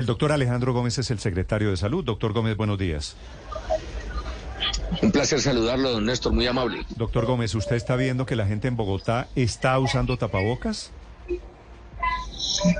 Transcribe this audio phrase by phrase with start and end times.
[0.00, 2.04] El doctor Alejandro Gómez es el secretario de Salud.
[2.04, 3.16] Doctor Gómez, buenos días.
[5.02, 6.86] Un placer saludarlo, don Néstor, muy amable.
[6.94, 10.92] Doctor Gómez, ¿usted está viendo que la gente en Bogotá está usando tapabocas?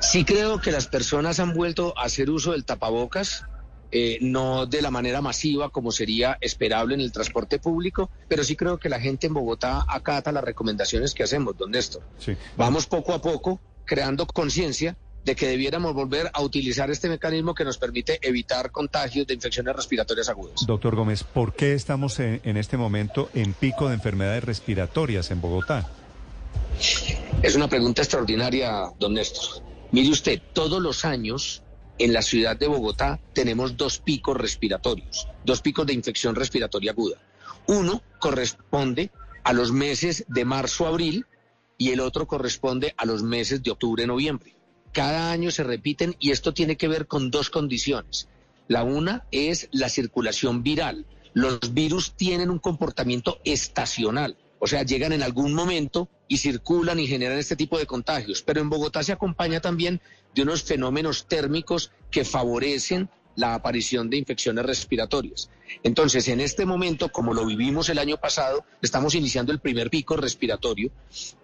[0.00, 3.44] Sí creo que las personas han vuelto a hacer uso del tapabocas,
[3.90, 8.54] eh, no de la manera masiva como sería esperable en el transporte público, pero sí
[8.54, 12.00] creo que la gente en Bogotá acata las recomendaciones que hacemos, don Néstor.
[12.20, 12.36] Sí.
[12.56, 14.96] Vamos poco a poco creando conciencia
[15.28, 19.76] de que debiéramos volver a utilizar este mecanismo que nos permite evitar contagios de infecciones
[19.76, 20.64] respiratorias agudas.
[20.66, 25.42] Doctor Gómez, ¿por qué estamos en, en este momento en pico de enfermedades respiratorias en
[25.42, 25.86] Bogotá?
[27.42, 29.62] Es una pregunta extraordinaria, don Néstor.
[29.92, 31.62] Mire usted, todos los años
[31.98, 37.18] en la ciudad de Bogotá tenemos dos picos respiratorios, dos picos de infección respiratoria aguda.
[37.66, 39.10] Uno corresponde
[39.44, 41.26] a los meses de marzo-abril
[41.76, 44.57] y el otro corresponde a los meses de octubre-noviembre.
[44.92, 48.28] Cada año se repiten y esto tiene que ver con dos condiciones.
[48.68, 51.06] La una es la circulación viral.
[51.34, 57.06] Los virus tienen un comportamiento estacional, o sea, llegan en algún momento y circulan y
[57.06, 58.42] generan este tipo de contagios.
[58.42, 60.00] Pero en Bogotá se acompaña también
[60.34, 65.48] de unos fenómenos térmicos que favorecen la aparición de infecciones respiratorias.
[65.84, 70.16] Entonces, en este momento, como lo vivimos el año pasado, estamos iniciando el primer pico
[70.16, 70.90] respiratorio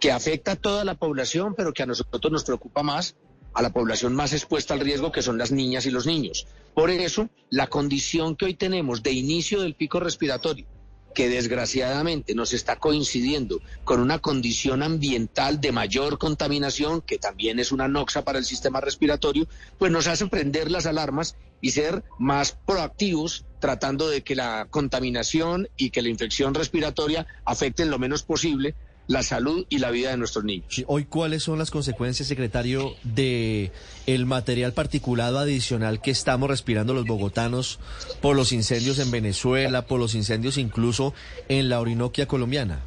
[0.00, 3.14] que afecta a toda la población, pero que a nosotros nos preocupa más
[3.54, 6.46] a la población más expuesta al riesgo, que son las niñas y los niños.
[6.74, 10.66] Por eso, la condición que hoy tenemos de inicio del pico respiratorio,
[11.14, 17.70] que desgraciadamente nos está coincidiendo con una condición ambiental de mayor contaminación, que también es
[17.70, 19.46] una noxa para el sistema respiratorio,
[19.78, 25.68] pues nos hace prender las alarmas y ser más proactivos tratando de que la contaminación
[25.76, 28.74] y que la infección respiratoria afecten lo menos posible
[29.06, 30.82] la salud y la vida de nuestros niños.
[30.86, 33.70] Hoy, ¿cuáles son las consecuencias, secretario, de
[34.06, 37.80] el material particulado adicional que estamos respirando los bogotanos
[38.20, 41.14] por los incendios en Venezuela, por los incendios incluso
[41.48, 42.82] en la Orinoquia colombiana?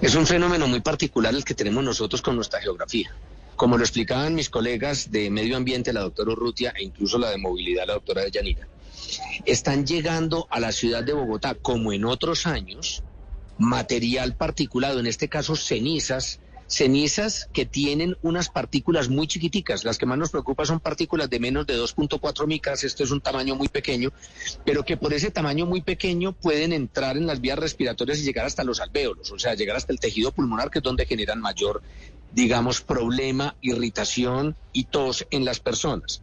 [0.00, 3.14] Es un fenómeno muy particular el que tenemos nosotros con nuestra geografía.
[3.56, 7.36] Como lo explicaban mis colegas de medio ambiente, la doctora Urrutia, e incluso la de
[7.36, 8.66] movilidad, la doctora Deyanira,
[9.44, 13.02] están llegando a la ciudad de Bogotá, como en otros años,
[13.60, 19.84] material particulado, en este caso cenizas, cenizas que tienen unas partículas muy chiquiticas.
[19.84, 23.20] Las que más nos preocupan son partículas de menos de 2.4 micras, esto es un
[23.20, 24.12] tamaño muy pequeño,
[24.64, 28.46] pero que por ese tamaño muy pequeño pueden entrar en las vías respiratorias y llegar
[28.46, 31.82] hasta los alvéolos, o sea, llegar hasta el tejido pulmonar, que es donde generan mayor,
[32.32, 36.22] digamos, problema, irritación y tos en las personas.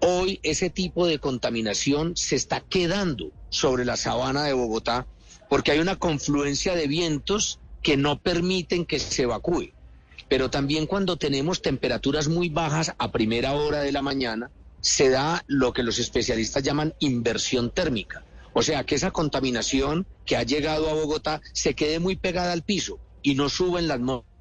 [0.00, 5.06] Hoy ese tipo de contaminación se está quedando sobre la sabana de Bogotá
[5.48, 9.72] porque hay una confluencia de vientos que no permiten que se evacúe.
[10.28, 15.44] Pero también cuando tenemos temperaturas muy bajas a primera hora de la mañana, se da
[15.46, 18.24] lo que los especialistas llaman inversión térmica.
[18.52, 22.62] O sea, que esa contaminación que ha llegado a Bogotá se quede muy pegada al
[22.62, 24.35] piso y no sube en la atmósfera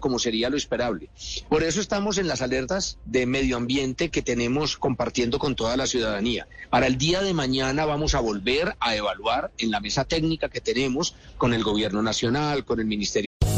[0.00, 1.10] como sería lo esperable.
[1.48, 5.86] Por eso estamos en las alertas de medio ambiente que tenemos compartiendo con toda la
[5.86, 6.48] ciudadanía.
[6.70, 10.60] Para el día de mañana vamos a volver a evaluar en la mesa técnica que
[10.60, 13.27] tenemos con el gobierno nacional, con el Ministerio.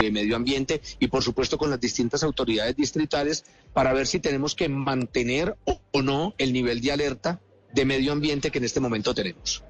[0.00, 4.54] De medio ambiente y por supuesto con las distintas autoridades distritales para ver si tenemos
[4.54, 7.40] que mantener o, no el nivel de alerta
[7.72, 9.62] de medio ambiente que en este momento tenemos.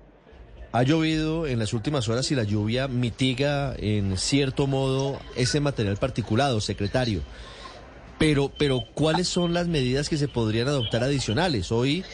[0.73, 5.97] Ha llovido en las últimas horas y la lluvia mitiga en cierto modo ese material
[5.97, 7.23] particulado, secretario.
[8.19, 11.73] Pero, pero ¿cuáles son las medidas que se podrían adoptar adicionales?
[11.73, 12.05] Hoy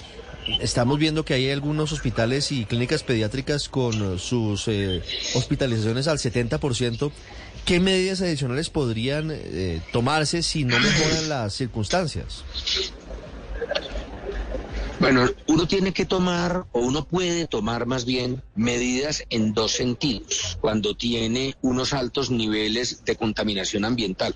[0.61, 5.03] estamos viendo que hay algunos hospitales y clínicas pediátricas con sus eh,
[5.35, 7.11] hospitalizaciones al 70%.
[7.65, 12.45] ¿Qué medidas adicionales podrían eh, tomarse si no mejoran las circunstancias?
[14.99, 20.57] Bueno, uno tiene que tomar, o uno puede tomar más bien, medidas en dos sentidos,
[20.61, 24.35] cuando tiene unos altos niveles de contaminación ambiental.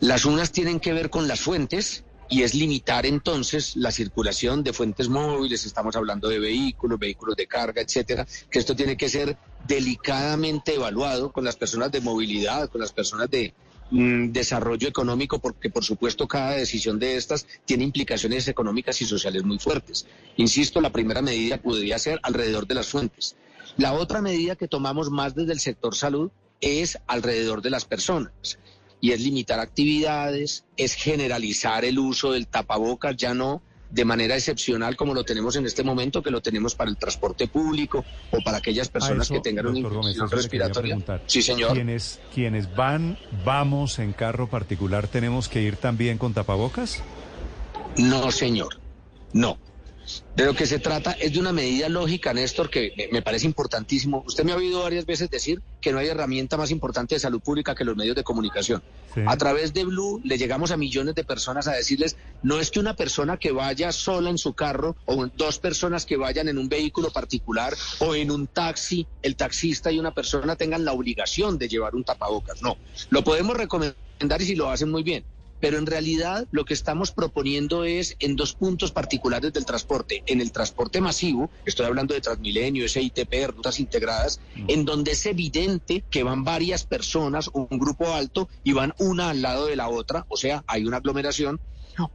[0.00, 4.72] Las unas tienen que ver con las fuentes, y es limitar entonces la circulación de
[4.72, 9.36] fuentes móviles, estamos hablando de vehículos, vehículos de carga, etcétera, que esto tiene que ser
[9.66, 13.54] delicadamente evaluado con las personas de movilidad, con las personas de,
[13.94, 19.44] Mm, desarrollo económico, porque por supuesto cada decisión de estas tiene implicaciones económicas y sociales
[19.44, 20.06] muy fuertes.
[20.38, 23.36] Insisto, la primera medida podría ser alrededor de las fuentes.
[23.76, 26.30] La otra medida que tomamos más desde el sector salud
[26.62, 28.58] es alrededor de las personas
[28.98, 33.60] y es limitar actividades, es generalizar el uso del tapabocas, ya no
[33.92, 37.46] de manera excepcional como lo tenemos en este momento, que lo tenemos para el transporte
[37.46, 40.98] público o para aquellas personas que tengan una infección respiratoria.
[41.26, 41.74] Sí, señor.
[41.74, 47.02] ¿Quienes, quienes van, vamos en carro particular, tenemos que ir también con tapabocas?
[47.98, 48.78] No, señor.
[49.34, 49.58] No.
[50.36, 54.24] De lo que se trata es de una medida lógica, Néstor, que me parece importantísimo.
[54.26, 57.40] Usted me ha oído varias veces decir que no hay herramienta más importante de salud
[57.40, 58.82] pública que los medios de comunicación.
[59.26, 62.80] A través de Blue le llegamos a millones de personas a decirles, no es que
[62.80, 66.68] una persona que vaya sola en su carro o dos personas que vayan en un
[66.68, 71.68] vehículo particular o en un taxi, el taxista y una persona tengan la obligación de
[71.68, 72.62] llevar un tapabocas.
[72.62, 72.78] No,
[73.10, 75.24] lo podemos recomendar y si lo hacen muy bien
[75.62, 80.24] pero en realidad lo que estamos proponiendo es en dos puntos particulares del transporte.
[80.26, 84.64] En el transporte masivo, estoy hablando de Transmilenio, SITP, rutas integradas, mm.
[84.66, 89.40] en donde es evidente que van varias personas, un grupo alto, y van una al
[89.40, 91.60] lado de la otra, o sea, hay una aglomeración,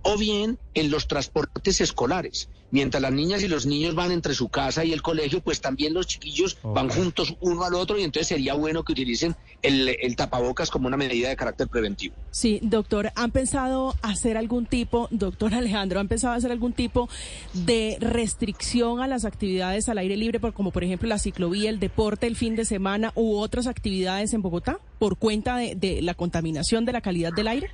[0.01, 2.49] o bien en los transportes escolares.
[2.69, 5.93] Mientras las niñas y los niños van entre su casa y el colegio, pues también
[5.93, 10.15] los chiquillos van juntos uno al otro y entonces sería bueno que utilicen el, el,
[10.17, 12.15] tapabocas como una medida de carácter preventivo.
[12.31, 17.07] Sí, doctor, ¿han pensado hacer algún tipo, doctor Alejandro, ¿han pensado hacer algún tipo
[17.53, 22.27] de restricción a las actividades al aire libre, como por ejemplo la ciclovía, el deporte
[22.27, 26.83] el fin de semana u otras actividades en Bogotá por cuenta de, de la contaminación
[26.83, 27.71] de la calidad del aire?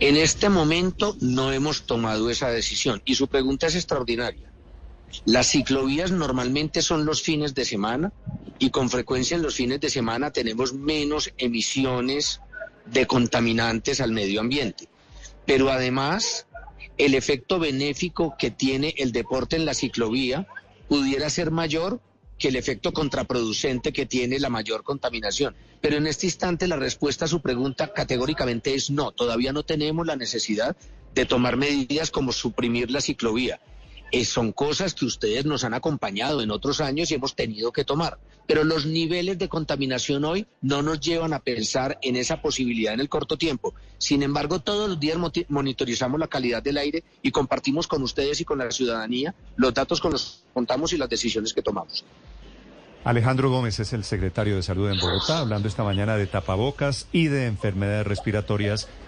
[0.00, 4.52] En este momento no hemos tomado esa decisión y su pregunta es extraordinaria.
[5.24, 8.12] Las ciclovías normalmente son los fines de semana
[8.58, 12.40] y con frecuencia en los fines de semana tenemos menos emisiones
[12.86, 14.88] de contaminantes al medio ambiente.
[15.46, 16.46] Pero además,
[16.98, 20.46] el efecto benéfico que tiene el deporte en la ciclovía
[20.88, 22.00] pudiera ser mayor
[22.38, 25.54] que el efecto contraproducente que tiene la mayor contaminación.
[25.80, 30.06] Pero en este instante la respuesta a su pregunta categóricamente es no, todavía no tenemos
[30.06, 30.76] la necesidad
[31.14, 33.60] de tomar medidas como suprimir la ciclovía.
[34.14, 37.84] Eh, son cosas que ustedes nos han acompañado en otros años y hemos tenido que
[37.84, 38.16] tomar.
[38.46, 43.00] Pero los niveles de contaminación hoy no nos llevan a pensar en esa posibilidad en
[43.00, 43.74] el corto tiempo.
[43.98, 45.18] Sin embargo, todos los días
[45.48, 50.00] monitorizamos la calidad del aire y compartimos con ustedes y con la ciudadanía los datos
[50.00, 52.04] con los que contamos y las decisiones que tomamos.
[53.02, 57.26] Alejandro Gómez es el secretario de Salud en Bogotá, hablando esta mañana de tapabocas y
[57.26, 58.88] de enfermedades respiratorias,